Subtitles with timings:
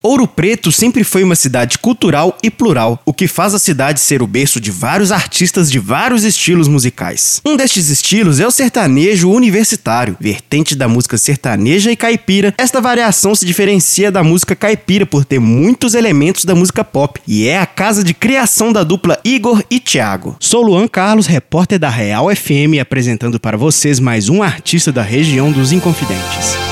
[0.00, 4.22] Ouro Preto sempre foi uma cidade cultural e plural, o que faz a cidade ser
[4.22, 7.42] o berço de vários artistas de vários estilos musicais.
[7.44, 12.54] Um destes estilos é o sertanejo universitário, vertente da música sertaneja e caipira.
[12.56, 17.48] Esta variação se diferencia da música caipira por ter muitos elementos da música pop e
[17.48, 20.36] é a casa de criação da dupla Igor e Thiago.
[20.38, 25.50] Sou Luan Carlos, repórter da Real FM, apresentando para vocês mais um artista da região
[25.50, 26.67] dos Inconfidentes.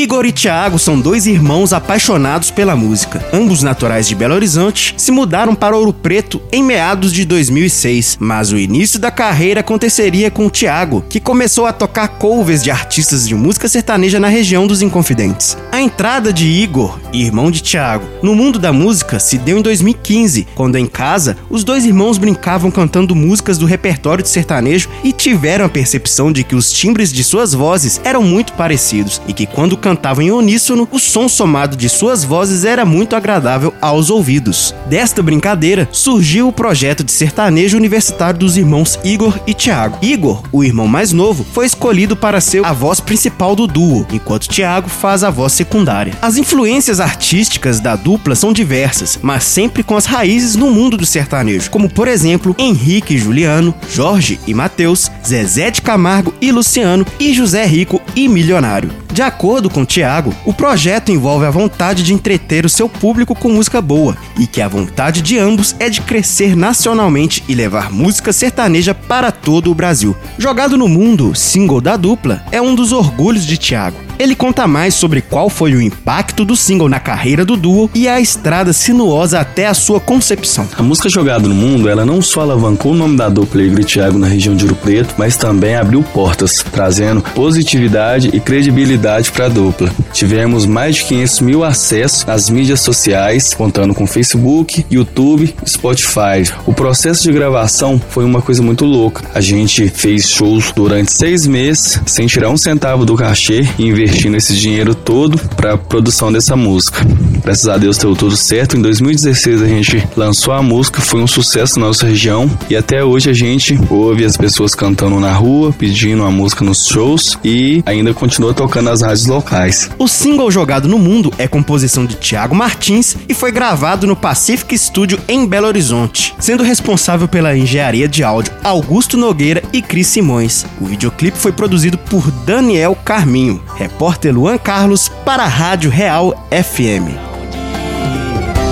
[0.00, 3.22] Igor e Thiago são dois irmãos apaixonados pela música.
[3.34, 8.50] Ambos naturais de Belo Horizonte, se mudaram para Ouro Preto em meados de 2006, mas
[8.50, 13.34] o início da carreira aconteceria com Thiago, que começou a tocar covers de artistas de
[13.34, 15.58] música sertaneja na região dos Inconfidentes.
[15.70, 20.48] A entrada de Igor, irmão de Thiago, no mundo da música se deu em 2015,
[20.54, 25.66] quando em casa os dois irmãos brincavam cantando músicas do repertório de sertanejo e tiveram
[25.66, 29.76] a percepção de que os timbres de suas vozes eram muito parecidos e que quando
[29.90, 34.72] cantavam em uníssono, o som somado de suas vozes era muito agradável aos ouvidos.
[34.86, 39.98] Desta brincadeira surgiu o projeto de sertanejo universitário dos irmãos Igor e Thiago.
[40.00, 44.48] Igor, o irmão mais novo, foi escolhido para ser a voz principal do duo, enquanto
[44.48, 46.14] Thiago faz a voz secundária.
[46.22, 51.04] As influências artísticas da dupla são diversas, mas sempre com as raízes no mundo do
[51.04, 57.04] sertanejo, como por exemplo Henrique e Juliano, Jorge e Matheus, Zezé de Camargo e Luciano
[57.18, 59.00] e José Rico e Milionário.
[59.12, 63.48] De acordo com Tiago, o projeto envolve a vontade de entreter o seu público com
[63.48, 68.32] música boa e que a vontade de ambos é de crescer nacionalmente e levar música
[68.32, 70.16] sertaneja para todo o Brasil.
[70.38, 74.92] Jogado no Mundo, single da dupla, é um dos orgulhos de Tiago ele conta mais
[74.92, 79.40] sobre qual foi o impacto do single na carreira do duo e a estrada sinuosa
[79.40, 80.68] até a sua concepção.
[80.76, 83.84] A música Jogada no Mundo, ela não só alavancou o nome da dupla Igor e
[83.84, 88.99] Thiago na região de Ouro Preto, mas também abriu portas, trazendo positividade e credibilidade
[89.32, 89.90] para a dupla.
[90.12, 96.52] Tivemos mais de 500 mil acessos nas mídias sociais, contando com Facebook, YouTube, Spotify.
[96.66, 99.24] O processo de gravação foi uma coisa muito louca.
[99.34, 104.36] A gente fez shows durante seis meses, sem tirar um centavo do cachê e investindo
[104.36, 107.00] esse dinheiro todo para a produção dessa música.
[107.42, 108.76] Graças a Deus deu tudo certo.
[108.76, 113.02] Em 2016 a gente lançou a música, foi um sucesso na nossa região e até
[113.02, 117.82] hoje a gente ouve as pessoas cantando na rua, pedindo a música nos shows e
[117.86, 119.90] ainda continua tocando nas rádios locais.
[119.98, 124.76] O single jogado no mundo é composição de Thiago Martins e foi gravado no Pacific
[124.76, 130.66] Studio em Belo Horizonte, sendo responsável pela engenharia de áudio Augusto Nogueira e Cris Simões.
[130.80, 137.14] O videoclipe foi produzido por Daniel Carminho, repórter Luan Carlos para a Rádio Real FM.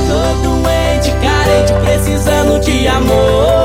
[0.09, 3.58] Todo doente, carente, precisando de amor.